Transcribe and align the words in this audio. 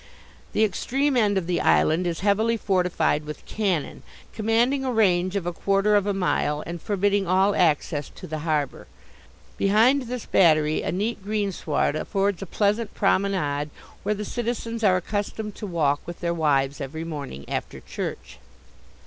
The 0.53 0.63
extreme 0.63 1.15
end 1.15 1.37
of 1.37 1.45
the 1.45 1.61
island 1.61 2.07
is 2.07 2.21
heavily 2.21 2.57
fortified 2.57 3.23
with 3.23 3.45
cannon, 3.45 4.01
commanding 4.33 4.83
a 4.83 4.91
range 4.91 5.35
of 5.35 5.45
a 5.45 5.53
quarter 5.53 5.95
of 5.95 6.07
a 6.07 6.11
mile, 6.13 6.63
and 6.65 6.81
forbidding 6.81 7.27
all 7.27 7.53
access 7.55 8.09
to 8.15 8.25
the 8.25 8.39
harbour. 8.39 8.87
Behind 9.59 10.01
this 10.07 10.25
Battery 10.25 10.81
a 10.81 10.91
neat 10.91 11.23
greensward 11.23 11.95
affords 11.95 12.41
a 12.41 12.47
pleasant 12.47 12.95
promenade, 12.95 13.69
where 14.01 14.15
the 14.15 14.25
citizens 14.25 14.83
are 14.83 14.97
accustomed 14.97 15.53
to 15.57 15.67
walk 15.67 16.01
with 16.07 16.19
their 16.19 16.33
wives 16.33 16.81
every 16.81 17.03
morning 17.03 17.45
after 17.47 17.79
church." 17.79 18.39